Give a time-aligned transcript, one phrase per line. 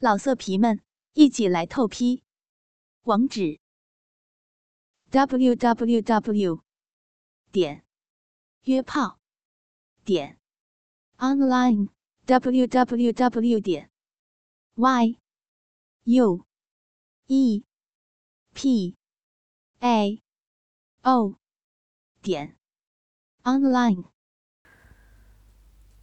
[0.00, 0.80] 老色皮们，
[1.14, 2.22] 一起来透批！
[3.02, 3.58] 网址
[5.10, 6.62] ：w w w
[7.50, 7.84] 点
[8.62, 9.18] 约炮
[10.04, 10.38] 点
[11.16, 11.88] online
[12.26, 13.90] w w w 点
[14.76, 15.18] y
[16.04, 16.46] u
[17.26, 17.64] e
[18.54, 18.96] p
[19.80, 20.22] a
[21.02, 21.40] o
[22.22, 22.56] 点
[23.42, 24.04] online。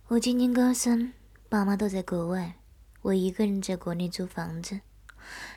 [0.10, 1.14] 我今年高三，
[1.48, 2.65] 爸妈都在国外。
[3.06, 4.82] 我一个人在国内租房子。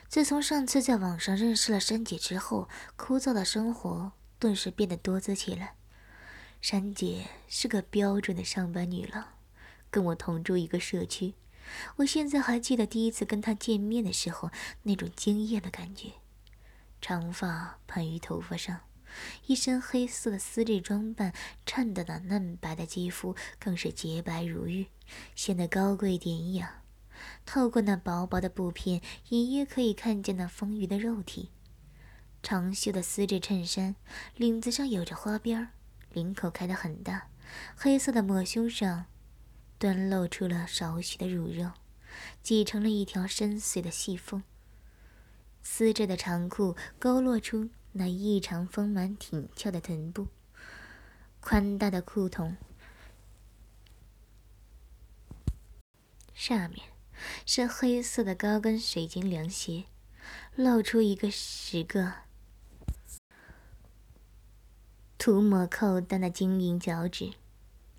[0.07, 5.73] 自从上次在网上认识了珊姐之后，枯燥的生活顿时变得多姿起来。
[6.61, 9.25] 珊姐是个标准的上班女郎，
[9.89, 11.33] 跟我同住一个社区。
[11.95, 14.51] 我现在还记得第一次跟她见面的时候
[14.83, 16.11] 那种惊艳的感觉。
[17.01, 18.81] 长发盘于头发上，
[19.47, 21.33] 一身黑色的丝质装扮，
[21.65, 24.85] 衬得那嫩白的肌肤更是洁白如玉，
[25.33, 26.78] 显得高贵典雅。
[27.45, 31.49] 透过那薄薄的布片，隐约可以看见那丰腴的肉体。
[32.41, 33.95] 长袖的丝质衬衫，
[34.35, 35.69] 领子上有着花边
[36.13, 37.29] 领口开得很大。
[37.75, 39.05] 黑色的抹胸上，
[39.77, 41.71] 端露出了少许的乳肉，
[42.41, 44.43] 挤成了一条深邃的细缝。
[45.61, 50.27] 丝质的长裤勾勒出那异常丰满挺翘的臀部，
[51.41, 52.55] 宽大的裤筒
[56.33, 56.88] 下面。
[57.45, 59.85] 是黑色的高跟水晶凉鞋，
[60.55, 62.13] 露出一个十个
[65.17, 67.31] 涂抹扣蛋的晶莹脚趾。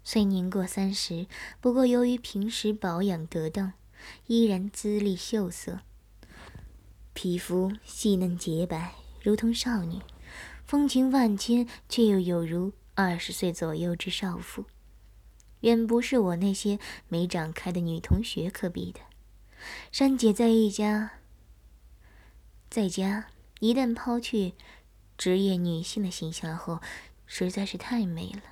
[0.02, 1.26] 虽年过三十，
[1.60, 3.74] 不过由于平时保养得当，
[4.26, 5.80] 依然姿丽秀色，
[7.12, 10.00] 皮肤细嫩洁白，如同少女，
[10.64, 14.64] 风情万千，却又有如二十岁左右之少妇，
[15.60, 19.00] 远不是我那些没长开的女同学可比的。
[19.92, 21.12] 珊姐在一家，
[22.68, 23.26] 在家
[23.60, 24.54] 一旦抛去
[25.18, 26.80] 职业女性的形象后，
[27.26, 28.42] 实在是太美了。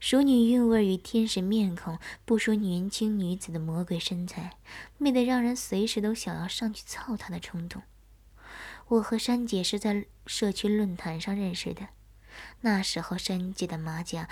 [0.00, 4.56] 熟女韵味与天使面孔，不说年轻女子的魔鬼身材，
[4.96, 7.82] 美得让人随时都想要上去操她的冲动。
[8.86, 11.88] 我和珊姐是在社区论坛上认识的，
[12.62, 14.28] 那时候珊姐的马甲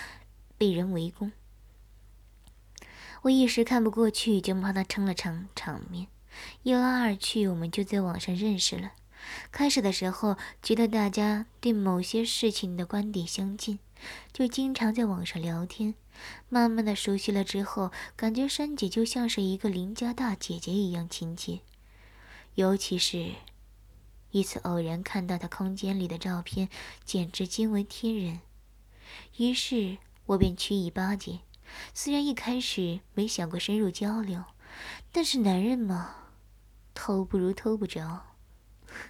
[0.57, 1.33] 被人围攻。
[3.27, 6.07] 我一时看不过去，就帮他撑了场场面。
[6.63, 8.93] 一来二去，我们就在网上认识了。
[9.51, 13.81] 开始的时候，觉得大家对某些事情的观点相近，
[14.33, 15.95] 就经常在网上聊天。
[16.49, 21.59] 慢慢的熟悉了之后，感觉珊姐就像是一个邻家大姐姐一样亲切。
[22.55, 23.33] 尤其是，
[24.31, 26.69] 一次偶然看到她空间里的照片，
[27.05, 28.39] 简直惊为天人。
[29.39, 31.41] 于是我便取以巴结。
[31.95, 34.45] 虽然一开始没想过深入交流，
[35.13, 36.33] 但是男人嘛，
[36.95, 38.27] 偷不如偷不着。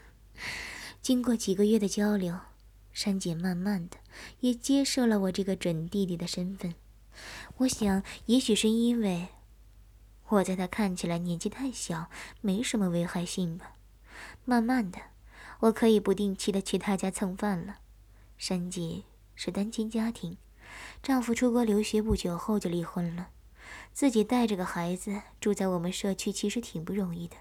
[1.03, 2.39] 经过几个月的交流，
[2.93, 3.99] 珊姐慢慢的
[4.41, 6.75] 也接受了我这个准弟弟的身份。
[7.59, 9.29] 我想，也许是因为
[10.29, 13.73] 我在她看起来年纪太小，没什么危害性吧。
[14.45, 14.99] 慢慢的，
[15.61, 17.79] 我可以不定期的去她家蹭饭了。
[18.37, 20.37] 珊姐是单亲家庭。
[21.03, 23.29] 丈夫出国留学不久后就离婚了，
[23.93, 27.37] 自己带着个孩子住在我们社区，其实挺不容易的。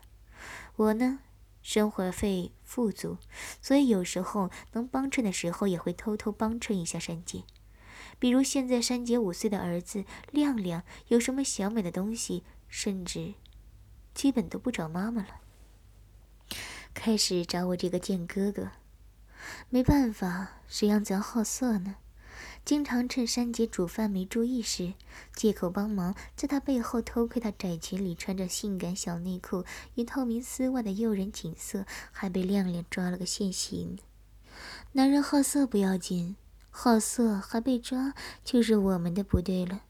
[0.76, 1.20] 我呢，
[1.62, 3.18] 生活费富足，
[3.62, 7.44] 所以有时候能帮衬的时候，也会偷偷帮衬一下珊姐。
[8.20, 13.34] 比如现在珊姐五岁的儿子亮亮有什么小美的东西，甚至
[14.14, 15.42] 基本都不找妈妈了，
[16.94, 18.72] 开始找我这个贱哥哥。
[19.70, 21.96] 没办法，谁让咱好色呢？
[22.66, 24.96] 经常趁珊姐煮饭没注意时，
[25.36, 34.00] 借口帮忙，在她背后偷窥她窄裙里穿着性感小内裤与透明丝袜的诱人景色，还被亮亮抓了个现行。
[34.94, 36.36] 男人好色不要紧，
[36.72, 39.84] 好色还被抓，就是我们的不对了。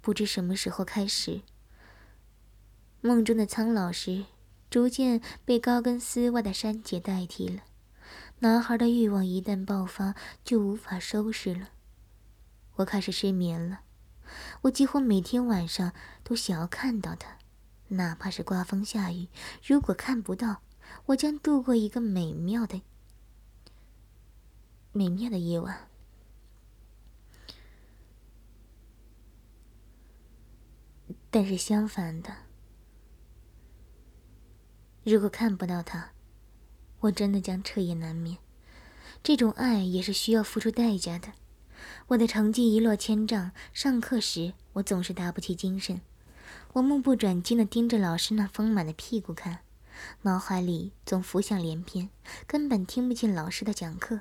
[0.00, 1.40] 不知什么时候开始，
[3.00, 4.26] 梦中的苍老师
[4.70, 7.64] 逐渐被高跟丝袜的珊姐代替了。
[8.38, 10.14] 男孩的欲望一旦爆发，
[10.44, 11.70] 就无法收拾了。
[12.76, 13.80] 我开始失眠了，
[14.62, 15.92] 我几乎每天晚上
[16.22, 17.38] 都想要看到他，
[17.88, 19.28] 哪怕是刮风下雨。
[19.66, 20.62] 如果看不到，
[21.06, 22.82] 我将度过一个美妙的、
[24.92, 25.88] 美妙的夜晚。
[31.30, 32.30] 但是相反的，
[35.04, 36.12] 如果看不到他，
[37.00, 38.38] 我真的将彻夜难眠。
[39.22, 41.32] 这种爱也是需要付出代价的。
[42.08, 46.00] 我的成绩一落千丈，上课时我总是打不起精神。
[46.74, 49.60] 我目不转睛地盯着老师那丰满的屁股看，
[50.22, 52.10] 脑海里总浮想联翩，
[52.46, 54.20] 根本听不进老师的讲课。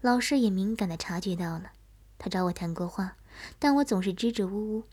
[0.00, 1.72] 老师也敏感地察觉到了，
[2.18, 3.16] 他找我谈过话，
[3.58, 4.84] 但我总是支支吾吾。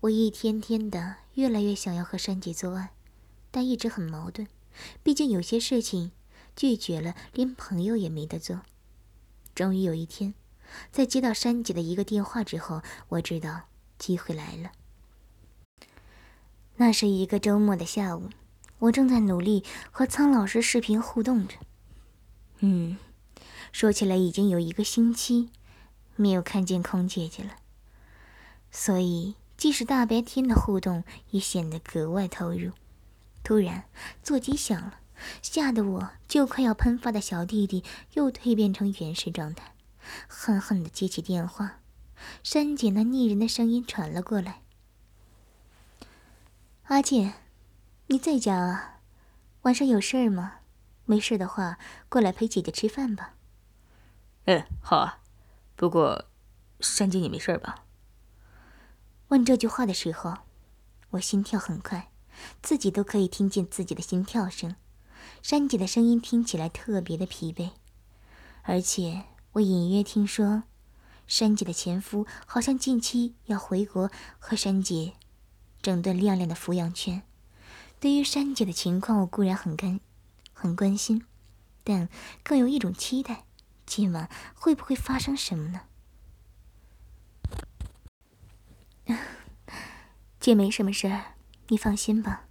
[0.00, 2.90] 我一天天的越来越想要和珊姐做爱，
[3.50, 4.46] 但一直很矛盾。
[5.02, 6.12] 毕竟有些事情
[6.54, 8.60] 拒绝了，连朋友也没得做。
[9.54, 10.34] 终于有一天，
[10.92, 13.62] 在接到山姐的一个电话之后，我知道
[13.98, 14.72] 机会来了。
[16.76, 18.30] 那是一个周末的下午，
[18.80, 21.56] 我正在努力和苍老师视频互动着。
[22.58, 22.98] 嗯，
[23.72, 25.50] 说起来已经有一个星期
[26.16, 27.56] 没有看见空姐姐了，
[28.70, 32.72] 所以即使大白天的互动也显得格外投入。
[33.42, 33.84] 突然，
[34.22, 34.98] 座机响了，
[35.40, 37.84] 吓得我就快要喷发的小弟弟
[38.14, 39.72] 又蜕变成原始状态，
[40.26, 41.80] 狠狠地接起电话。
[42.42, 44.62] 珊姐那腻人的声音传了过来。
[46.84, 47.34] 阿健，
[48.06, 49.00] 你在家啊？
[49.62, 50.60] 晚上有事儿吗？
[51.04, 53.34] 没事的话，过来陪姐姐吃饭吧。
[54.46, 55.20] 嗯，好啊。
[55.74, 56.24] 不过，
[56.80, 57.84] 珊姐你没事吧？
[59.28, 60.38] 问这句话的时候，
[61.10, 62.10] 我心跳很快，
[62.62, 64.76] 自己都可以听见自己的心跳声。
[65.42, 67.72] 珊姐的声音听起来特别的疲惫，
[68.62, 69.24] 而且
[69.56, 70.64] 我隐约听说，
[71.26, 75.14] 珊姐的前夫好像近期要回国和珊姐。
[75.80, 77.22] 整顿亮亮的抚养圈。
[77.98, 79.98] 对于珊姐的情况，我固然很关
[80.52, 81.24] 很关心，
[81.82, 82.10] 但
[82.42, 83.44] 更有一种期待：
[83.86, 85.82] 今晚会不会发生什么呢？
[90.38, 91.36] 姐没什么事儿，
[91.68, 92.46] 你放心吧。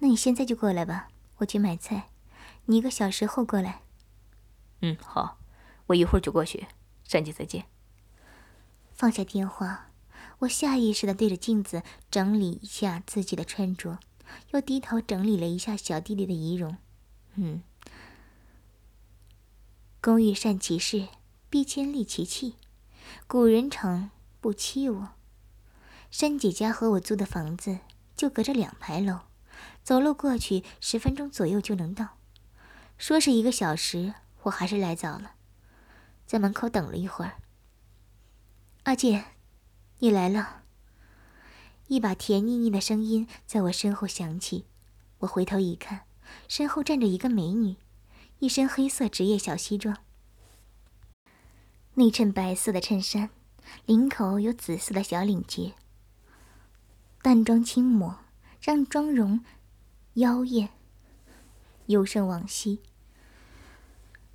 [0.00, 2.08] 那你现在就过来吧，我去买菜。
[2.64, 3.82] 你一个小时后过来。
[4.80, 5.38] 嗯，好，
[5.90, 6.66] 我一会儿就过去。
[7.04, 7.66] 珊姐，再见。
[8.92, 9.86] 放下电话。
[10.40, 13.98] 我下意识的对着镜子整理一下自己的穿着，
[14.52, 16.78] 又低头整理了一下小弟弟的仪容。
[17.34, 17.62] 嗯，
[20.00, 21.08] 工欲善其事，
[21.50, 22.54] 必先利其器。
[23.26, 24.10] 古人称
[24.40, 25.08] 不欺我。
[26.10, 27.80] 珊姐家和我租的房子
[28.16, 29.20] 就隔着两排楼，
[29.82, 32.16] 走路过去十分钟左右就能到。
[32.96, 34.14] 说是一个小时，
[34.44, 35.34] 我还是来早了，
[36.30, 37.38] 在门口等了一会儿。
[38.84, 39.24] 阿姐。
[39.98, 40.62] 你来了。
[41.88, 44.64] 一把甜腻腻的声音在我身后响起，
[45.18, 46.02] 我回头一看，
[46.46, 47.74] 身后站着一个美女，
[48.38, 49.96] 一身黑色职业小西装，
[51.94, 53.30] 内衬白色的衬衫，
[53.86, 55.74] 领口有紫色的小领结，
[57.22, 58.20] 淡妆轻抹，
[58.62, 59.44] 让妆容
[60.14, 60.68] 妖艳，
[61.86, 62.78] 幽胜往昔，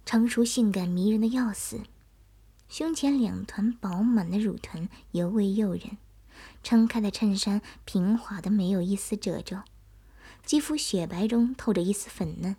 [0.06, 1.82] 成熟性感迷人的要死。
[2.70, 5.98] 胸前两团饱满的乳臀尤为诱人，
[6.64, 9.62] 撑开的衬衫平滑的没有一丝褶皱，
[10.44, 12.56] 肌肤雪白中透着一丝粉嫩，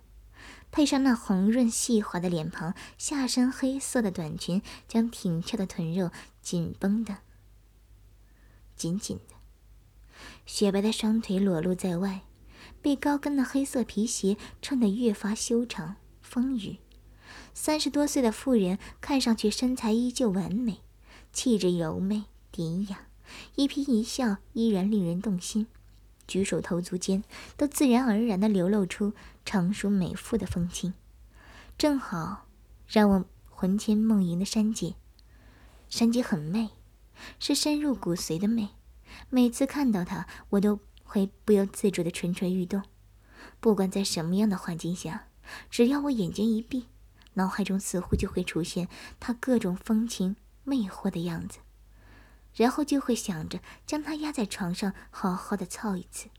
[0.71, 6.11] 配上那红润细滑的脸庞，下身黑色的短裙将挺翘的臀肉
[6.41, 7.17] 紧绷的
[8.75, 9.35] 紧紧的，
[10.45, 12.21] 雪白的双腿裸露在外，
[12.81, 16.77] 被高跟的黑色皮鞋衬得越发修长丰腴。
[17.59, 20.81] 三十多岁的妇人看上去身材依旧完美，
[21.33, 23.07] 气质柔媚典雅，
[23.55, 25.65] 一颦一笑依然令人动心，
[26.27, 27.23] 举手投足间
[27.57, 29.13] 都自然而然地流露出
[29.43, 30.93] 成熟美妇的风情，
[31.79, 32.45] 正好
[32.87, 34.93] 让我魂牵梦萦的珊姐。
[35.89, 36.69] 珊姐很媚，
[37.39, 38.69] 是深入骨髓的美，
[39.31, 42.83] 每次看到她，我都会不由自主的蠢蠢欲动。
[43.59, 45.29] 不管在什么样的环境下，
[45.71, 46.85] 只要我眼睛一闭。
[47.37, 48.89] 脑海中似乎就会出现
[49.19, 51.59] 他各种风情魅惑的样子，
[52.53, 56.29] 然后就会想着将他压在床上好好的操一次。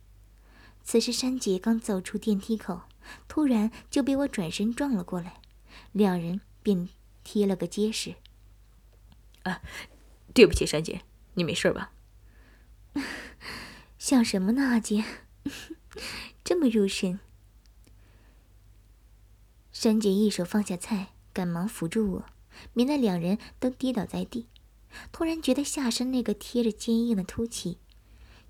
[0.82, 2.82] 此时珊姐刚走出电梯口，
[3.28, 5.40] 突然就被我转身撞了过来，
[5.92, 6.88] 两人便
[7.22, 8.16] 贴了个结实。
[9.44, 9.62] 啊，
[10.34, 11.02] 对不起，珊姐，
[11.34, 11.92] 你没事吧？
[13.98, 15.04] 想什么呢，阿杰？
[16.42, 17.20] 这么入神。
[19.80, 22.24] 珊姐一手放下菜，赶忙扶住我，
[22.72, 24.48] 免得两人都跌倒在地。
[25.12, 27.78] 突然觉得下身那个贴着坚硬的凸起，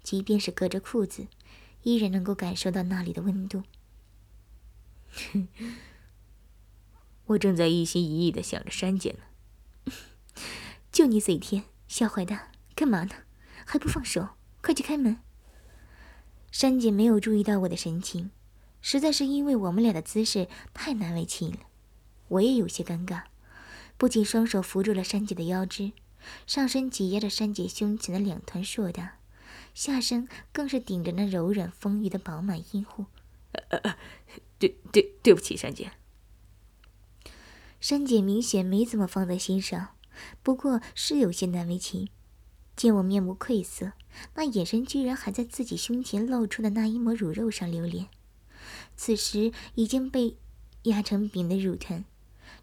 [0.03, 1.27] 即便是隔着裤子，
[1.83, 3.65] 依然能够感受到那里的温度。
[7.27, 9.93] 我正在一心一意的想着珊姐呢。
[10.91, 13.11] 就你嘴甜，小坏蛋，干嘛呢？
[13.67, 14.31] 还不放手？
[14.63, 15.19] 快去开门！
[16.51, 18.31] 珊姐没有注意到我的神情。
[18.91, 21.59] 实在是因为我们俩的姿势太难为情了，
[22.29, 23.25] 我也有些尴尬，
[23.99, 25.93] 不仅双手扶住了珊姐的腰肢，
[26.47, 29.19] 上身挤压着珊姐胸前的两团硕大，
[29.75, 33.05] 下身更是顶着那柔软丰腴的饱满阴户。
[33.53, 33.99] 呃呃，
[34.59, 35.91] 对不起，珊姐。
[37.83, 39.89] 珊姐明显没怎么放在心上，
[40.43, 42.09] 不过是有些难为情。
[42.75, 43.93] 见我面无愧色，
[44.37, 48.09] 那眼神居然还在自己胸前露出的那一抹乳肉上流连。
[48.99, 50.37] 此时已经被
[50.83, 52.03] 压成饼的乳藤，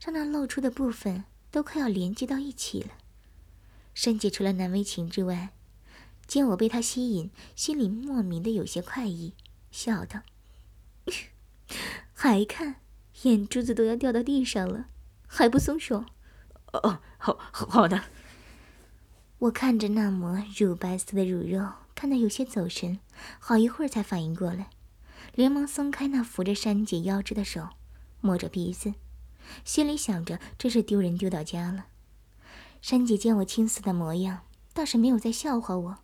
[0.03, 2.89] 让那露出的部分都快要连接到一起了。
[3.93, 5.51] 珊姐除了难为情之外，
[6.27, 9.33] 见我被她吸引，心里莫名的有些快意，
[9.71, 10.23] 笑道
[12.13, 12.81] ：“还看，
[13.23, 14.87] 眼珠子都要掉到地上了。”
[15.25, 16.03] 还不松手？
[16.73, 18.03] 哦，好，好的。
[19.39, 21.65] 我看着那抹乳白色的乳肉，
[21.95, 22.99] 看得有些走神，
[23.39, 24.69] 好一会儿才反应过来，
[25.35, 27.69] 连忙松开那扶着珊姐腰肢的手，
[28.21, 28.93] 摸着鼻子，
[29.63, 31.87] 心里想着真是丢人丢到家了。
[32.81, 35.97] 珊姐见我青涩的模样，倒是没有再笑话我，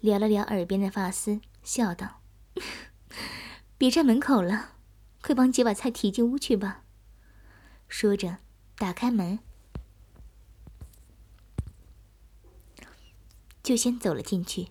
[0.00, 2.20] 撩了撩耳边的发丝，笑道
[3.78, 4.72] ：“别站门口了。”
[5.22, 6.82] 快帮姐把菜提进屋去吧。
[7.88, 8.38] 说着，
[8.76, 9.38] 打开门，
[13.62, 14.68] 就先走了进去。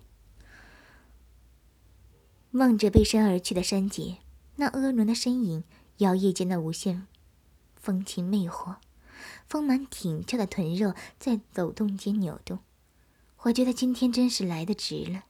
[2.52, 4.18] 望着背身而去的山姐，
[4.56, 5.62] 那婀娜的身影
[5.98, 7.06] 摇曳间的无限
[7.76, 8.76] 风情魅惑，
[9.46, 12.58] 丰满挺翘的臀肉在走动间扭动。
[13.42, 15.24] 我觉得今天真是来的值了，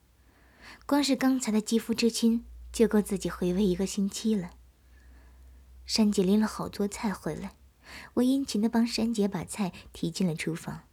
[0.87, 4.53] 光是刚才的肌肤之亲，就够自己回味一个星期了。
[5.85, 7.53] 珊姐拎了好多菜回来，
[8.15, 10.85] 我殷勤的帮珊姐把菜提进了厨房。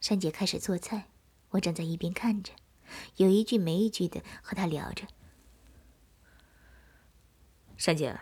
[0.00, 1.06] 珊姐开始做菜，
[1.50, 2.52] 我站在一边看着，
[3.16, 5.06] 有一句没一句的和她聊着。
[7.84, 8.18] 珊姐，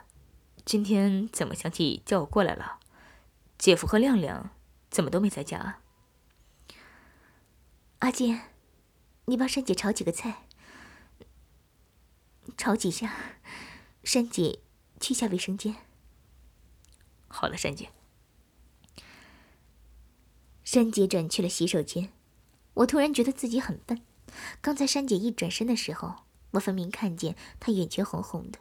[0.64, 2.81] 今天怎么想起叫我过来了？
[3.57, 4.50] 姐夫和亮亮
[4.90, 5.78] 怎么都没在家？
[8.00, 8.50] 阿健，
[9.26, 10.49] 你帮珊姐炒几个菜，
[12.57, 13.14] 炒几下，
[14.02, 14.59] 珊姐
[15.00, 15.76] 去下卫生间。
[17.28, 17.90] 好了，珊姐。
[20.64, 22.12] 珊姐转去了洗手间，
[22.75, 24.02] 我突然觉得自己很笨。
[24.61, 28.59] 刚才珊姐一转身的时候，我分明看见她眼圈红红的，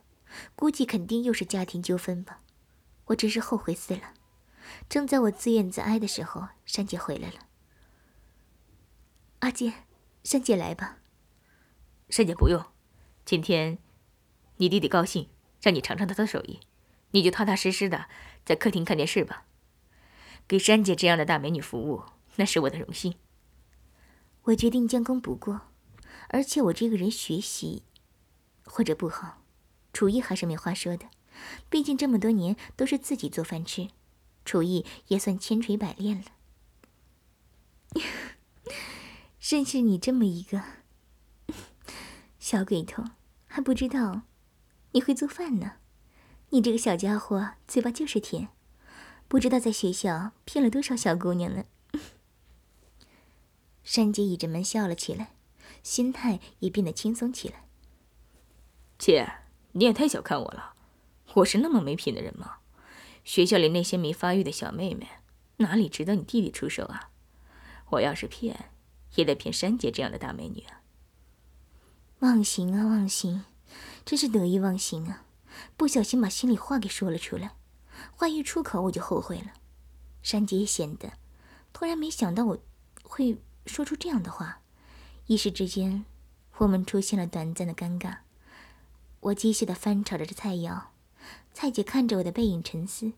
[0.56, 2.42] 估计肯定又是家庭纠纷吧。
[3.06, 4.14] 我真是后悔死了。
[4.88, 7.40] 正在我自怨自哀的时候，珊姐回来了。
[9.40, 9.74] 阿健，
[10.24, 11.00] 珊姐来吧。
[12.10, 12.64] 珊姐不用，
[13.26, 13.78] 今天
[14.58, 15.30] 你弟弟高兴，
[15.62, 16.60] 让你尝尝他的手艺。
[17.14, 18.06] 你就踏踏实实的
[18.46, 19.46] 在客厅看电视吧，
[20.48, 22.04] 给珊姐这样的大美女服务，
[22.38, 23.16] 那是我的荣幸。
[24.44, 25.62] 我决定将功补过，
[26.30, 27.84] 而且我这个人学习
[28.64, 29.40] 或者不好，
[29.93, 31.07] 厨艺还是没话说的。
[31.69, 33.89] 毕竟这么多年都是自己做饭吃，
[34.45, 36.25] 厨艺也算千锤百炼了。
[39.41, 40.62] 认识你这么一个
[42.39, 43.03] 小鬼头，
[43.48, 44.21] 还不知道
[44.91, 45.74] 你会做饭呢。
[46.50, 48.50] 你这个小家伙，嘴巴就是甜，
[49.27, 51.65] 不知道在学校骗了多少小姑娘呢。
[53.83, 55.33] 珊姐倚着门笑了起来，
[55.81, 57.65] 心态也变得轻松起来。
[59.00, 59.40] 姐，
[59.74, 60.74] 你也太小看我了，
[61.36, 62.58] 我是那么没品的人吗？
[63.24, 65.08] 学校里那些没发育的小妹妹，
[65.58, 67.10] 哪里值得你弟弟出手啊？
[67.92, 68.72] 我要是骗，
[69.16, 70.82] 也得骗珊姐这样的大美女啊。
[72.20, 73.46] 忘形啊，忘形，
[74.04, 75.24] 真是得意忘形啊！
[75.78, 77.56] 不小心把心里话给说了出来，
[78.16, 79.54] 话一出口我就后悔了。
[80.22, 81.13] 珊姐也显得
[81.74, 82.58] 突然没想到我
[83.04, 84.62] 会说出这样的话，
[85.28, 86.06] 一时之间，
[86.58, 88.18] 我们出现了短暂的尴尬。
[89.22, 90.86] 我机械的翻炒着菜肴，
[91.54, 93.13] 蔡姐看着我的背影沉思。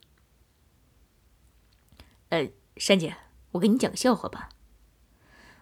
[2.30, 3.18] 呃，珊姐，
[3.52, 4.50] 我给你讲个笑话吧。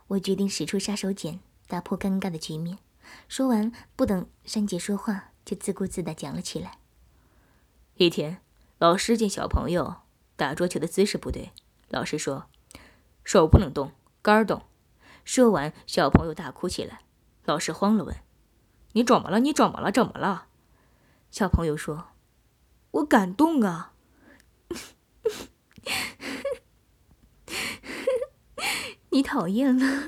[0.08, 2.80] 我决定使出杀手锏，打破尴尬的局面。
[3.28, 5.30] 说完，不等珊姐说话。
[5.44, 6.78] 就自顾自的讲了起来。
[7.96, 8.42] 一天，
[8.78, 10.02] 老师见小朋友
[10.36, 11.52] 打桌球的姿势不对，
[11.90, 12.46] 老师说
[13.26, 14.62] ：“手不能动，杆儿动。”
[15.26, 17.02] 说完，小朋友大哭起来。
[17.44, 18.16] 老师慌了，问
[18.94, 19.40] ：“你怎么了？
[19.40, 19.92] 你怎么了？
[19.92, 20.48] 怎么了？”
[21.32, 22.08] 小朋友说
[22.92, 23.94] ：“我感动啊！”
[29.12, 30.08] 你讨厌了。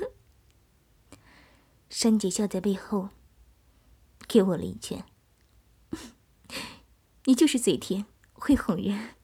[1.88, 3.10] 珊姐笑在背后
[4.26, 5.04] 给我了一拳。
[7.24, 9.14] 你就是嘴甜，会哄人。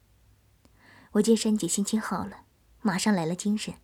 [1.13, 2.45] 我见珊姐心情好了，
[2.81, 3.75] 马上来了精神。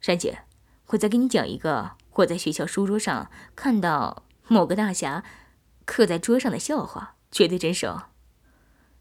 [0.00, 0.44] 珊姐，
[0.88, 5.24] 我再给你讲一个我在学校书桌上看到某个大侠
[5.84, 8.06] 刻在桌上的笑话，绝对真实哦。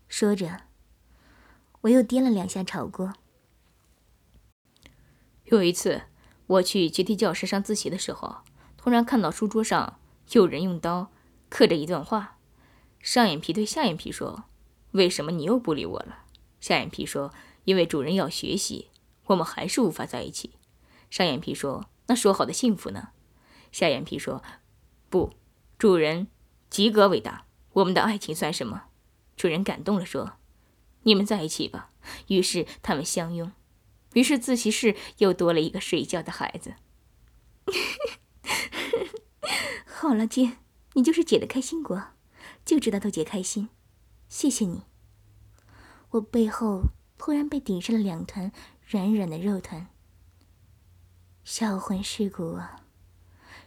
[0.08, 0.62] 说着，
[1.82, 3.16] 我又掂了两下炒锅。
[5.46, 6.04] 有一次，
[6.46, 8.44] 我去阶梯教室上自习的时候，
[8.78, 10.00] 突然看到书桌上
[10.34, 11.12] 有人用刀
[11.50, 12.38] 刻着一段话。
[13.00, 14.44] 上眼皮对下眼皮说
[14.92, 16.26] ：“为什么你又不理我了？”
[16.62, 17.34] 下眼皮说
[17.66, 18.92] ：“因为主人要学习，
[19.26, 20.52] 我们还是无法在一起。”
[21.10, 23.10] 上眼皮说：“那说好的幸福呢？”
[23.74, 24.44] 下眼皮说
[25.10, 25.34] ：“不，
[25.80, 26.28] 主人
[26.70, 28.90] 及格伟大，我们的爱情算什么？”
[29.36, 30.34] 主人感动了，说
[31.04, 31.90] ：“你们在一起吧。”
[32.28, 33.52] 于是他们相拥。
[34.14, 36.76] 于是自习室又多了一个睡觉的孩子。
[39.86, 40.58] 好了，姐，
[40.94, 42.10] 你就是姐的开心果，
[42.66, 43.70] 就知道逗姐开心。
[44.28, 44.84] 谢谢你。
[46.12, 48.52] 我背后突然被顶上了两团
[48.86, 49.88] 软软的肉团，
[51.44, 52.82] 销魂蚀骨啊！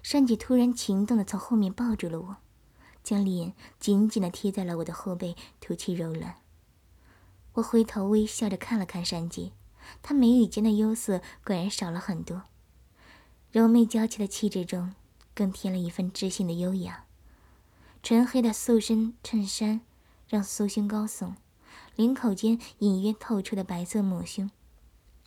[0.03, 2.37] 珊姐突然情动的从后面抱住了我，
[3.03, 6.37] 将脸紧紧的贴在了我的后背，吐气柔软。
[7.55, 9.53] 我回头微笑着看了看珊姐。
[10.01, 12.45] 她眉宇间的忧色果然少了很多，
[13.51, 14.95] 柔媚娇气的气质中
[15.35, 17.05] 更添了一份知性的优雅。
[18.03, 19.81] 纯黑的塑身衬衫
[20.29, 21.35] 让酥胸高耸，
[21.97, 24.51] 领口间隐约透出的白色抹胸，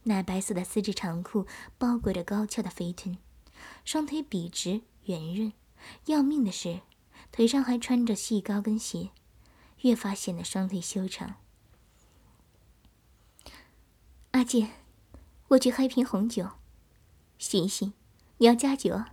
[0.04, 1.46] 奶白色的丝质长裤
[1.78, 3.18] 包裹着高翘的肥臀，
[3.84, 5.54] 双腿笔直圆润。
[6.06, 6.82] 要命的是，
[7.32, 9.12] 腿上还穿着细高跟鞋，
[9.82, 11.36] 越发显得双腿修长。
[14.32, 14.72] 阿健，
[15.50, 16.50] 我去喝一瓶红酒。
[17.38, 17.94] 醒醒，
[18.38, 19.04] 你要加酒。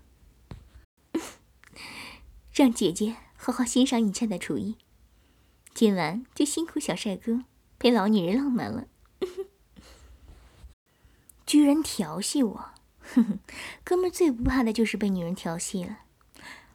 [2.53, 4.77] 让姐姐好好欣赏你菜的厨艺。
[5.75, 7.45] 今晚就辛苦小帅哥
[7.79, 8.87] 陪老女人浪漫了。
[11.47, 12.71] 居然调戏我，
[13.15, 13.39] 哼哼，
[13.85, 15.99] 哥们最不怕的就是被女人调戏了。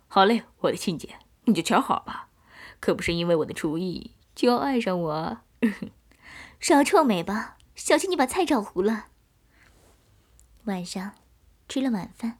[0.07, 1.15] 好嘞，我的亲姐，
[1.45, 2.29] 你就瞧好吧，
[2.79, 5.37] 可不是因为我的厨艺就要爱上我。
[6.59, 7.57] 少臭美吧。
[7.75, 9.09] 小心你把菜炒糊了。
[10.63, 11.11] 晚上
[11.69, 12.39] 吃了晚饭，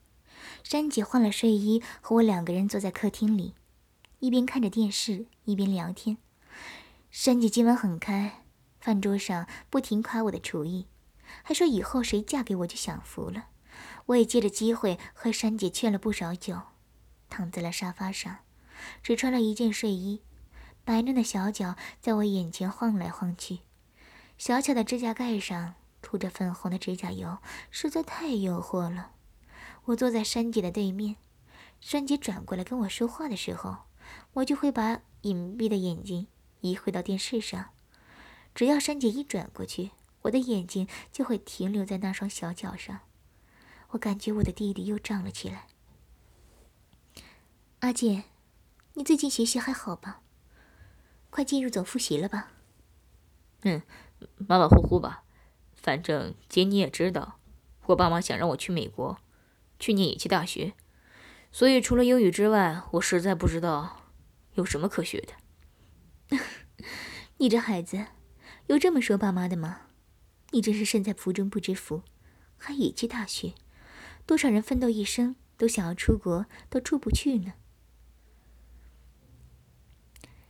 [0.63, 3.53] 珊姐换了睡衣，和我两个人坐在客厅里，
[4.19, 6.17] 一边看着电视一边聊天。
[7.11, 8.43] 珊姐今晚很开，
[8.79, 10.87] 饭桌上不停夸我的厨艺，
[11.43, 13.49] 还说以后谁嫁给我就享福了。
[14.07, 16.59] 我也借着机会和珊姐劝了不少酒，
[17.29, 18.39] 躺在了沙发上，
[19.01, 20.21] 只穿了一件睡衣，
[20.83, 23.59] 白嫩的小脚在我眼前晃来晃去。
[24.37, 27.37] 小巧的指甲盖上涂着粉红的指甲油，
[27.69, 29.11] 实在太诱惑了。
[29.85, 31.15] 我坐在珊姐的对面，
[31.81, 33.77] 珊姐转过来跟我说话的时候，
[34.33, 36.27] 我就会把隐蔽的眼睛
[36.61, 37.71] 移回到电视上。
[38.55, 39.91] 只要珊姐一转过去，
[40.21, 43.01] 我的眼睛就会停留在那双小脚上。
[43.89, 45.67] 我感觉我的弟弟又胀了起来。
[47.79, 48.23] 阿姐，
[48.93, 50.21] 你最近学习还好吧？
[51.29, 52.51] 快进入总复习了吧？
[53.61, 53.81] 嗯。
[54.47, 55.23] 马马虎虎吧，
[55.75, 57.37] 反正姐你也知道，
[57.85, 59.19] 我爸妈想让我去美国，
[59.77, 60.73] 去念野鸡大学，
[61.51, 64.07] 所以除了英语之外，我实在不知道
[64.55, 66.39] 有什么可学的。
[67.37, 68.07] 你这孩子，
[68.65, 69.81] 有这么说爸妈的吗？
[70.49, 72.01] 你真是身在福中不知福，
[72.57, 73.53] 还野鸡大学，
[74.27, 77.53] 多少人奋斗一生都想要出国，都出不去呢。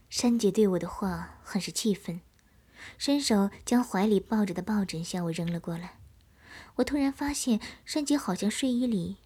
[0.10, 2.20] 珊姐对我的话很是气愤。
[2.98, 6.00] 伸手将怀里抱着的抱枕向我扔了过来。
[6.76, 9.18] 我突然发现，珊姐好像睡衣里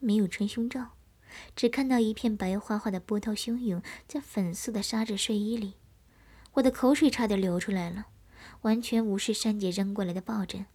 [0.00, 0.92] 没有穿胸罩，
[1.54, 5.74] 只看到一片白花花的波涛汹涌在粉色的纱质睡衣里。
[6.54, 8.06] 我的口水差点流出来了，
[8.62, 10.66] 完全无视珊姐扔过来的抱枕。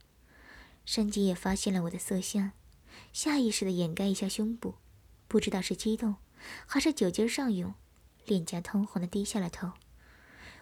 [0.85, 2.51] 珊姐也发现了我的色相，
[3.11, 4.75] 下意识地掩盖一下胸部，
[5.27, 6.15] 不知道是激动
[6.65, 7.73] 还是酒劲上涌，
[8.25, 9.73] 脸颊通红的低下了头。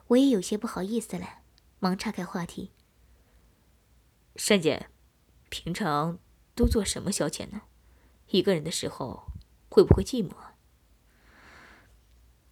[0.08, 1.40] 我也有些不好意思了。
[1.82, 2.72] 忙岔开话题。
[4.36, 4.90] 珊姐，
[5.50, 6.20] 平常
[6.54, 7.62] 都做什么消遣呢？
[8.32, 9.32] 一个人的时候
[9.70, 10.34] 会不会寂寞？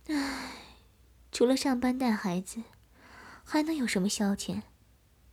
[0.07, 0.51] 唉，
[1.31, 2.63] 除了上班带孩子，
[3.43, 4.61] 还能有什么消遣？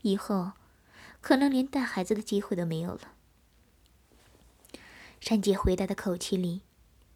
[0.02, 0.52] 以后
[1.20, 3.13] 可能连带孩子的机会都没有了。
[5.26, 6.60] 珊姐回答的口气里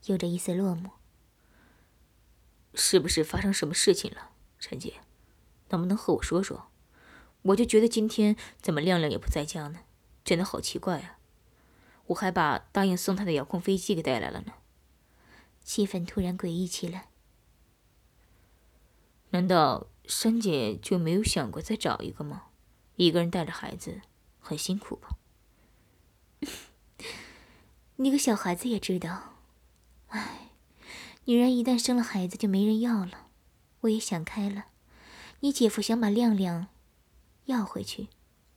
[0.07, 0.93] 有着一丝落寞。
[2.73, 4.95] 是不是发生什么事情了，珊姐？
[5.69, 6.71] 能不能和我说说？
[7.43, 9.81] 我就觉得今天怎么亮亮也不在家呢？
[10.25, 11.19] 真的好奇怪啊！
[12.07, 14.55] 我还把答应送他的遥控飞机给带来了呢。
[15.63, 17.11] 气氛突然诡异起来。
[19.33, 22.45] 难道珊姐就没有想过再找一个吗？
[22.97, 24.01] 一个人带着孩子
[24.41, 25.11] 很辛苦吧？
[28.01, 29.35] 你个小孩子也知道，
[30.11, 30.51] 唉，
[31.25, 33.27] 女人一旦生了孩子就没人要了。
[33.81, 34.67] 我也想开了。
[35.41, 36.69] 你姐夫想把亮亮
[37.47, 38.07] 要回去，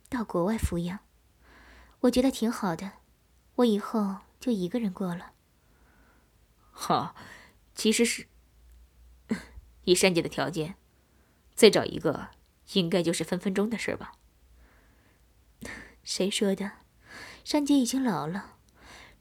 [0.08, 1.00] 到国外抚养，
[2.02, 2.92] 我觉得挺好的。
[3.56, 5.32] 我以后就一个人过了。
[6.70, 7.16] 好，
[7.74, 8.28] 其实是，
[9.82, 10.76] 以珊姐的条件，
[11.56, 12.28] 再找一个，
[12.74, 14.12] 应该就是分分钟的事吧。
[16.04, 16.70] 谁说的？
[17.44, 18.54] 珊姐已经老了，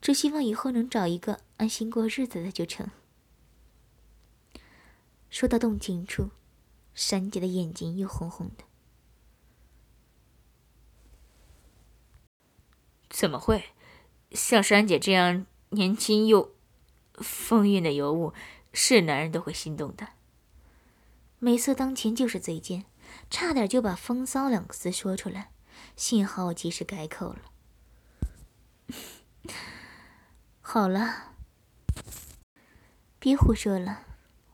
[0.01, 2.89] 只希望以后能找一个安心过日子的就成。
[5.29, 6.31] 说到动情处，
[6.93, 8.63] 珊姐的眼睛又红红的。
[13.09, 13.65] 怎么会？
[14.31, 16.55] 像珊姐这样年轻又
[17.15, 18.33] 风韵的尤物，
[18.73, 20.09] 是男人都会心动的。
[21.37, 22.85] 美色当前就是嘴贱，
[23.29, 25.51] 差点就把“风骚”两个字说出来，
[25.95, 27.41] 幸好我及时改口了。
[30.73, 31.33] 好了，
[33.19, 34.05] 别胡说了，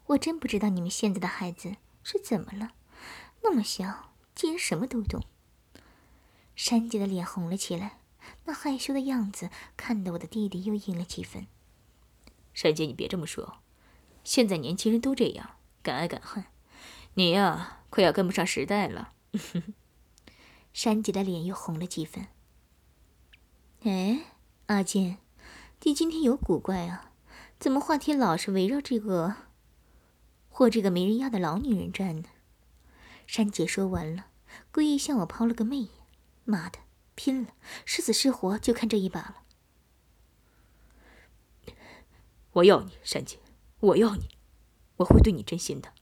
[0.08, 2.72] 我真不知道你们现在的孩子是怎么了，
[3.44, 5.24] 那么小竟然什么都懂。
[6.56, 8.00] 珊姐的脸红了起来。
[8.46, 11.46] 那害羞的样子，看得我的弟弟又硬了几分。
[12.52, 13.60] 珊姐，你别这么说，
[14.24, 15.52] 现在年轻人都这样，
[15.84, 16.46] 敢爱敢恨。
[17.14, 19.14] 你呀，快要跟不上时代了。
[20.74, 22.26] 珊姐的脸又红了几分。
[23.84, 24.22] 哎，
[24.66, 25.20] 阿健，
[25.84, 27.12] 你今天有古怪啊？
[27.60, 29.36] 怎么话题老是围绕这个
[30.50, 32.30] 或这个没人要的老女人转呢？
[33.28, 34.26] 珊姐说完了，
[34.72, 35.90] 故意向我抛了个媚眼。
[36.46, 36.80] 妈的！
[37.14, 37.54] 拼了，
[37.86, 39.36] 是死是活就看这一把了。
[42.54, 43.40] 我要你，珊姐，
[43.80, 44.30] 我要你，
[44.98, 45.94] 我会对你真心的。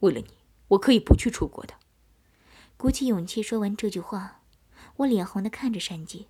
[0.00, 1.74] 为了你，我可以不去出国的。
[2.76, 4.42] 鼓起勇气说完这句话，
[4.96, 6.26] 我脸红的看着珊姐。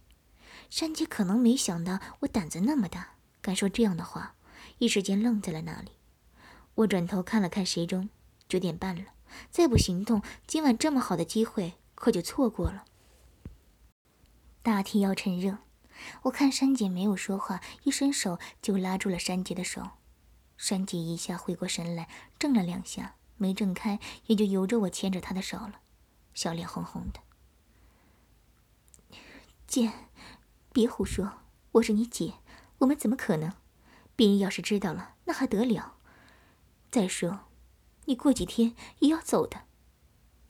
[0.71, 4.35] 珊姐可能没想到我胆子那么大，敢说这样的话，
[4.79, 5.93] 一时间愣在了那里。
[6.77, 8.09] 我转头看了看时钟，
[8.49, 9.07] 九点半了，
[9.51, 12.85] 再不行动，今晚这么好的机会可就错过了。
[14.63, 15.59] 大体要趁热，
[16.23, 19.91] 我看珊姐没有说话，一伸手就拉住了珊姐的手。
[20.57, 25.81] 珊姐一下回过神来，怔了两下，没挣开，也就由着我牵着她的手了，
[26.35, 27.21] 小脸红红的。
[29.67, 29.93] 姐，
[30.73, 31.33] 别胡说，
[31.73, 32.35] 我是你姐，
[32.79, 33.53] 我们怎么可能？
[34.15, 35.95] 别人要是知道了，那还得了？
[36.91, 37.41] 再说，
[38.07, 39.63] 你过几天也要走的。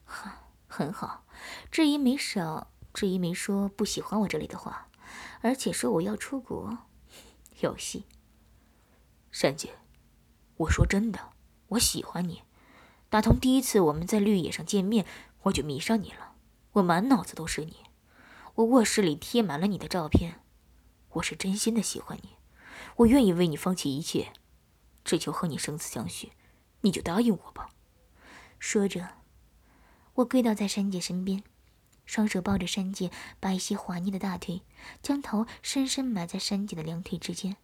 [0.05, 1.25] 哈，很好，
[1.71, 2.73] 至于没少。
[2.95, 4.89] 至于没说不喜欢我这里的话，
[5.41, 6.79] 而且说我要出国，
[7.61, 8.07] 有戏。
[9.31, 9.75] 珊姐，
[10.57, 11.31] 我说真的，
[11.69, 12.43] 我喜欢你。
[13.09, 15.07] 打从第一次我们在绿野上见面，
[15.43, 16.33] 我就迷上你了。
[16.73, 17.77] 我满脑子都是你，
[18.59, 20.41] 我卧室里贴满了你的照片。
[21.11, 22.31] 我是真心的喜欢你，
[22.97, 24.33] 我愿意为你放弃一切，
[25.05, 26.33] 只求和你生死相许。
[26.81, 27.71] 你就答应我吧。
[28.59, 29.19] 说着，
[30.15, 31.45] 我跪倒在珊姐身边。
[32.05, 34.63] 双手抱着珊姐白皙滑腻的大腿，
[35.03, 37.59] 将头深深埋在珊姐的两腿之间。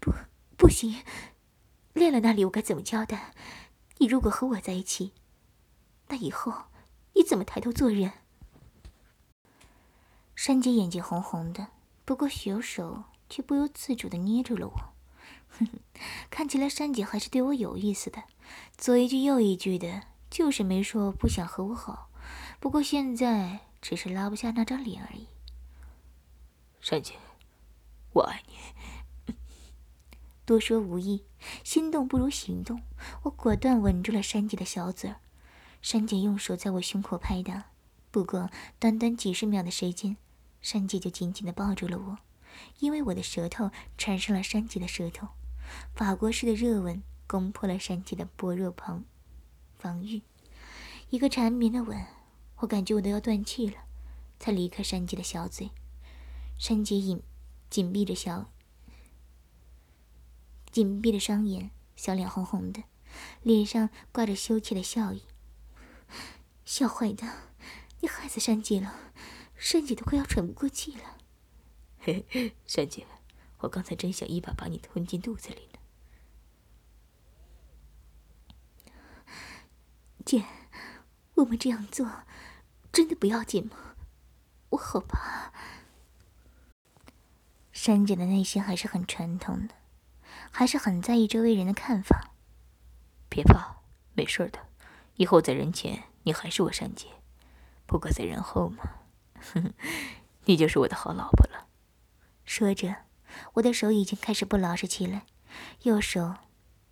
[0.00, 0.14] 不，
[0.56, 1.04] 不行，
[1.92, 3.34] 练了那里我该怎么交代？
[3.98, 5.12] 你如果和我在一起，
[6.08, 6.54] 那以后
[7.12, 8.10] 你怎么抬头做人？
[10.44, 11.68] 珊姐眼睛红红的，
[12.04, 14.74] 不过小手却不由自主的捏住了我。
[15.50, 15.78] 哼哼，
[16.30, 18.24] 看起来珊姐还是对我有意思的，
[18.76, 22.10] 左一句右一句的，就是没说不想和我好。
[22.58, 25.28] 不过现在只是拉不下那张脸而已。
[26.80, 27.14] 珊姐，
[28.14, 29.34] 我爱你。
[30.44, 31.24] 多说无益，
[31.62, 32.82] 心动不如行动。
[33.22, 35.20] 我果断吻住了珊姐的小嘴儿。
[35.80, 37.66] 珊姐用手在我胸口拍打，
[38.10, 38.50] 不过
[38.80, 40.16] 短短几十秒的时间，
[40.62, 42.18] 珊姐就紧紧的抱住了我，
[42.78, 45.28] 因为我的舌头缠上了珊姐的舌头，
[45.94, 49.04] 法国式的热吻攻破了珊姐的薄弱防
[49.76, 50.22] 防御，
[51.10, 52.02] 一个缠绵的吻。
[52.58, 53.74] 我感觉我都要断气了，
[54.38, 55.70] 才离开山姐的小嘴。
[56.56, 57.20] 山姐紧
[57.68, 58.52] 紧闭着小
[60.70, 62.84] 紧闭着双眼，小脸红红的，
[63.42, 65.22] 脸上挂着羞怯的笑意。
[66.64, 67.34] 小坏蛋，
[68.00, 68.94] 你害死山姐了，
[69.62, 71.18] 山姐都快要喘不过气了。
[72.00, 73.06] 嘿嘿，珊姐，
[73.58, 75.78] 我刚才真想一把把你吞进肚子里呢。
[80.26, 80.44] 姐，
[81.34, 82.24] 我们这样做。
[82.92, 83.94] 真的不要紧吗？
[84.70, 85.52] 我好怕。
[87.70, 89.76] 珊姐的内心还是很传统的，
[90.50, 92.32] 还是很在意周围人的看法。
[93.28, 93.76] 别怕，
[94.14, 94.58] 没事的。
[95.14, 97.06] 以后在人前你还是我珊姐，
[97.86, 98.82] 不过在人后嘛，
[100.46, 101.68] 你就是我的好老婆了。
[102.44, 102.96] 说着，
[103.54, 105.26] 我的手已经开始不老实起来，
[105.82, 106.34] 右手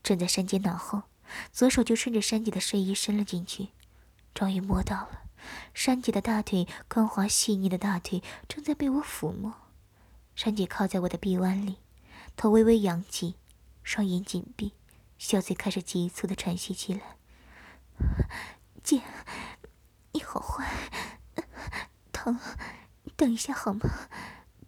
[0.03, 1.03] 枕在珊姐脑后，
[1.53, 3.69] 左手就顺着珊姐的睡衣伸了进去，
[4.35, 5.23] 终于摸到了。
[5.75, 9.55] 珊姐的大腿，光滑细腻的大腿正在被我抚摸。
[10.35, 11.79] 珊姐靠在我的臂弯里，
[12.37, 13.37] 头微微扬起，
[13.83, 14.75] 双眼紧闭，
[15.19, 17.17] 小嘴开始急促的喘息起来。
[18.83, 19.03] 姐，
[20.13, 20.71] 你好坏，
[22.21, 22.39] 疼，
[23.17, 23.81] 等一下好吗？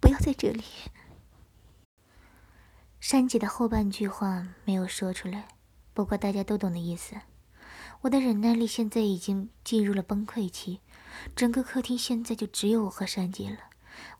[0.01, 0.65] 不要在这里。
[2.99, 5.49] 珊姐的后半句话没有说出来，
[5.93, 7.15] 不过大家都懂的意思。
[8.01, 10.81] 我的忍耐力现在已经进入了崩溃期，
[11.37, 13.59] 整个客厅现在就只有我和珊姐了，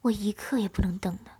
[0.03, 1.39] 我一刻也不能等了。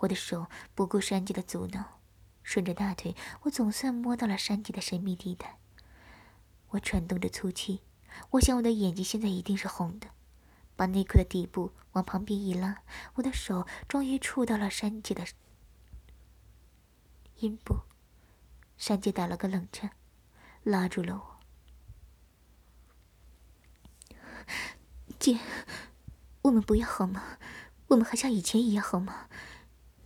[0.00, 2.00] 我的手不顾珊姐的阻挠，
[2.42, 5.58] 顺着大腿，我总算摸到了珊姐的神秘地带。
[6.68, 7.80] 我喘动着粗气，
[8.32, 10.08] 我想我的眼睛现在一定是红的。
[10.76, 12.82] 把内裤的底部往旁边一拉，
[13.14, 15.24] 我的手终于触到了珊姐的。
[17.38, 17.80] 阴部，
[18.76, 19.90] 珊姐打了个冷颤，
[20.62, 21.34] 拉住了我。
[25.18, 25.38] 姐，
[26.42, 27.38] 我们不要好吗？
[27.88, 29.28] 我们还像以前一样好吗？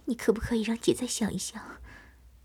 [0.06, 1.80] 你可不可以让姐再想一想？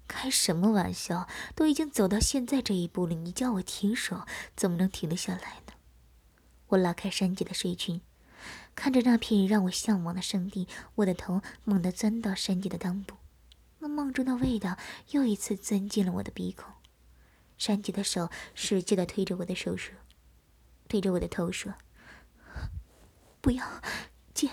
[0.08, 1.28] 开什么玩笑？
[1.56, 5.74] 都已经走到现在这一步了，你叫我停手，怎么能停得下来呢？
[6.68, 8.02] 我拉开珊姐的睡裙，
[8.76, 13.16] 看着那片让我向往的圣地，我的头猛地钻到山姐的裆部。
[13.80, 14.78] 那梦中的味道
[15.12, 16.74] 又一次钻进了我的鼻孔，
[17.58, 19.96] 山姐的手使劲的推着我的手说
[20.88, 21.74] ：“推着我的头说，
[23.42, 23.82] 不要，
[24.34, 24.50] 姐，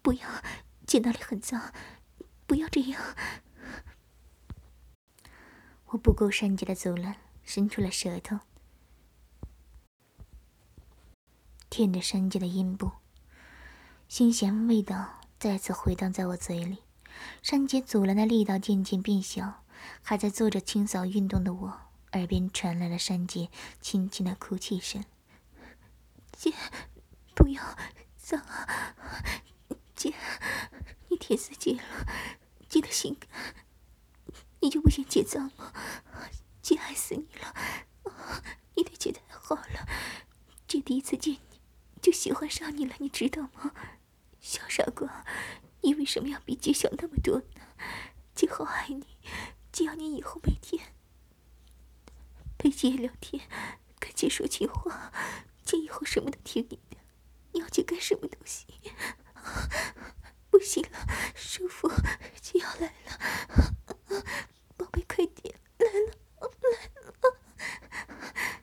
[0.00, 0.28] 不要，
[0.86, 1.72] 姐那里很脏，
[2.46, 3.00] 不要这样。”
[5.90, 8.40] 我不顾珊姐的阻拦，伸出了舌头，
[11.68, 12.90] 舔着山姐的阴部，
[14.08, 16.78] 腥咸味道再次回荡在我嘴里。
[17.42, 19.64] 珊姐阻拦的力道渐渐变小，
[20.00, 21.80] 还在做着清扫运动的我
[22.12, 25.04] 耳边传来了珊姐轻轻的哭泣声
[26.32, 26.52] ：“姐，
[27.34, 27.76] 不要
[28.16, 28.94] 脏啊！
[29.94, 30.14] 姐，
[31.08, 32.06] 你舔死姐了，
[32.68, 33.54] 姐的心肝，
[34.60, 35.72] 你就不嫌姐脏吗？
[36.62, 37.54] 姐爱死你了，
[38.76, 39.88] 你对姐太好了，
[40.68, 41.55] 姐第一次见你
[42.06, 43.74] 就喜欢上你了，你知道吗？
[44.40, 45.26] 小傻瓜。”
[45.82, 47.44] 你为什么要比姐小那么多呢？
[48.32, 49.04] 姐好爱你，
[49.72, 50.94] 只要你以后每天
[52.56, 53.48] 陪姐聊天，
[53.98, 55.12] 跟姐说情话，
[55.64, 56.96] 姐以后什么都听你的。
[57.54, 58.68] 你要姐干什么都行？
[60.48, 61.90] 不行了，舒服，
[62.40, 64.24] 姐要来了，
[64.76, 67.36] 宝贝，快点来了，来了！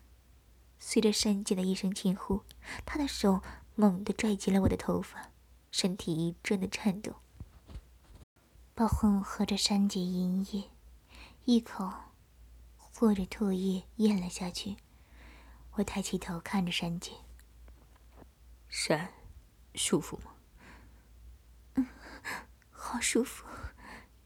[0.80, 2.42] 随着珊姐的一声轻呼，
[2.84, 3.42] 他的手
[3.74, 5.30] 猛地拽紧了我的头发。
[5.70, 7.16] 身体一阵的颤抖，
[8.76, 10.70] 把混合着山姐银液
[11.46, 11.92] 一口
[12.76, 14.76] 或者唾液咽了下去。
[15.72, 17.10] 我抬起头看着山姐，
[18.68, 19.12] 山，
[19.74, 20.30] 舒服吗？
[21.74, 21.88] 嗯，
[22.70, 23.44] 好舒服。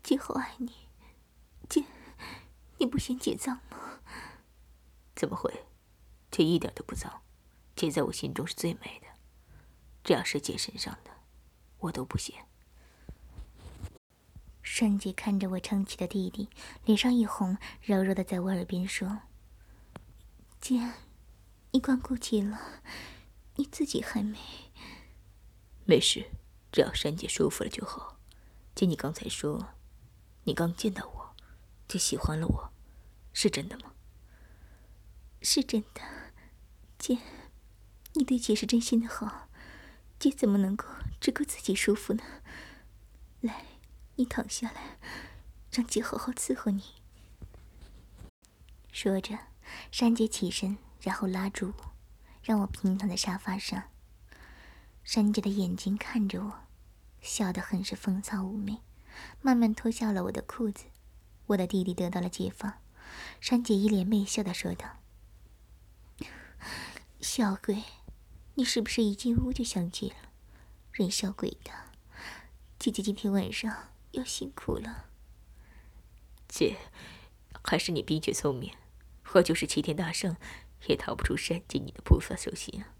[0.03, 0.71] 姐好爱你，
[1.67, 1.85] 姐，
[2.77, 4.01] 你不嫌姐脏吗？
[5.17, 5.65] 怎么会？
[6.31, 7.23] 姐一点都不脏，
[7.79, 9.07] 姐在我心中是最美的，
[10.03, 11.13] 只要是姐身上的。
[11.79, 12.45] 我都不嫌。
[14.65, 16.49] 珊姐看着我撑起的弟弟，
[16.85, 19.21] 脸上一红，柔柔的在我耳边说
[20.61, 20.93] ：“姐，
[21.71, 22.83] 你光顾及了，
[23.55, 24.37] 你自己还没……
[25.85, 26.33] 没事，
[26.73, 28.19] 只要珊姐舒服了就好。
[28.75, 29.75] 姐，你刚才说，
[30.43, 31.37] 你刚见到我，
[31.87, 32.73] 就喜欢了我，
[33.33, 33.93] 是真的吗？
[35.41, 36.01] 是真的，
[36.99, 37.17] 姐，
[38.19, 39.49] 你对姐是真心的好，
[40.19, 40.85] 姐怎么能够……”
[41.21, 42.23] 只顾自己舒服呢。
[43.41, 43.65] 来，
[44.15, 44.99] 你躺下来，
[45.73, 46.83] 让姐好好伺候你。
[48.93, 49.37] 说着，
[49.91, 51.93] 珊姐起身，然后拉住我，
[52.43, 53.91] 让我平躺在沙发上。
[55.03, 56.53] 珊姐的眼睛看着我，
[57.21, 58.79] 笑得很是风骚妩媚，
[59.41, 60.85] 慢慢脱下了我的裤子。
[61.47, 62.75] 我的弟弟得到了解放。
[63.41, 64.99] 珊姐一脸媚笑的说道
[67.21, 67.83] ：“小鬼，
[68.59, 70.33] 你是不是一进屋就想姐了？”
[70.91, 71.93] 人小鬼大，
[72.77, 75.07] 姐姐今天晚上要辛苦了。
[76.49, 76.77] 姐，
[77.63, 78.75] 还是你冰雪聪明，
[79.35, 80.37] 我就是齐天大圣，
[80.89, 82.95] 也逃不出山进你的菩萨手心啊。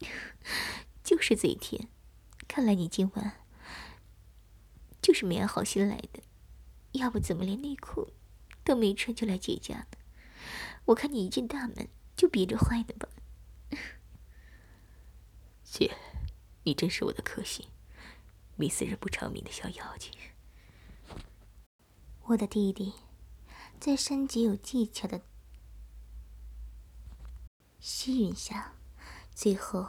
[1.04, 1.90] 就是嘴甜，
[2.48, 3.44] 看来你今晚
[5.02, 6.22] 就是没安好心来的，
[6.92, 8.14] 要不怎么连内裤
[8.64, 9.86] 都没穿就来姐家呢？
[10.86, 13.10] 我看你一进大门就憋着坏的吧。
[15.74, 15.96] 姐。
[16.62, 17.66] 你真是我的克星，
[18.54, 20.12] 迷死人不偿命的小妖精。
[22.26, 22.94] 我的弟弟，
[23.80, 25.20] 在山姐有技巧的
[27.80, 28.74] 吸吮下，
[29.34, 29.84] 最后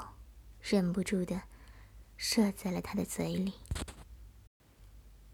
[0.59, 1.43] 忍不住的
[2.17, 3.53] 射在了他的嘴里。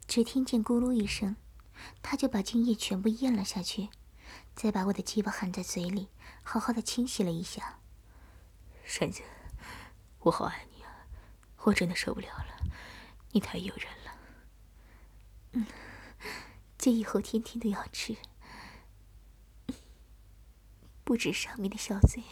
[0.06, 1.38] 只听见咕噜一声，
[2.02, 3.88] 他就把精液全部咽了下去。
[4.54, 6.10] 再把我的鸡巴含在嘴里，
[6.44, 7.80] 好好的清洗了一下。
[8.84, 9.22] 山子，
[10.24, 11.08] 我好爱你啊！
[11.64, 12.60] 我真的受不了了，
[13.32, 14.20] 你太诱人了。
[15.54, 15.66] 嗯，
[16.78, 18.16] 这以后天天都要吃，
[21.04, 22.24] 不止上面的小嘴，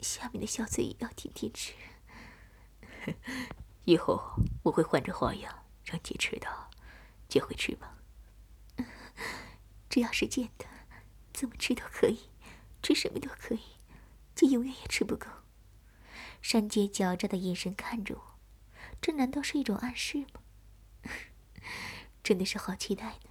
[0.00, 1.74] 下面的小嘴也要天天吃。
[3.86, 6.70] 以后我会换着花样让姐吃的，
[7.28, 7.96] 姐会吃吗？
[9.90, 10.66] 只要是贱的，
[11.32, 12.30] 怎么吃都可以，
[12.80, 13.62] 吃什么都可以，
[14.36, 15.26] 姐永远也吃不够。
[16.40, 18.22] 山姐狡诈的眼神看着我，
[19.00, 20.42] 这难道是一种暗示吗？
[22.22, 23.30] 真的是好期待呢！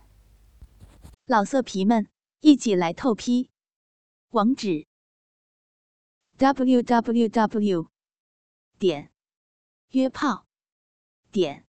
[1.26, 2.08] 老色皮们，
[2.40, 3.50] 一起来透批！
[4.30, 4.88] 网址
[6.38, 7.90] ：w w w.
[8.78, 9.12] 点
[9.90, 10.48] 约炮
[11.32, 11.66] 点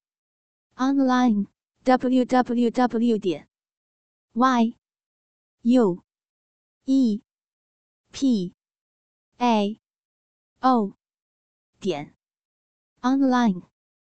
[0.76, 1.46] online
[1.82, 3.18] w w w.
[3.18, 3.48] 点
[4.32, 4.76] y
[5.62, 6.04] u
[6.84, 7.22] e
[8.12, 8.54] p
[9.38, 9.80] a
[10.60, 10.99] o
[11.80, 12.14] 点
[13.00, 13.62] online。